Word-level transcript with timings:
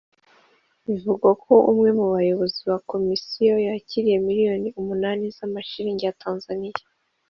Bivugwa 0.87 1.29
ko 1.43 1.53
umwe 1.71 1.89
mu 1.99 2.05
bayobozi 2.13 2.59
ba 2.69 2.77
Komisiyo 2.91 3.53
yakiriye 3.67 4.17
miliyoni 4.27 4.67
umunani 4.79 5.23
z’amashillingi 5.35 6.03
ya 6.07 6.17
Tanzania 6.23 6.77